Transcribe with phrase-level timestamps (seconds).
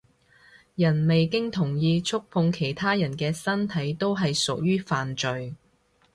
[0.73, 5.53] 人未經同意觸碰其他人嘅身體都係屬於犯罪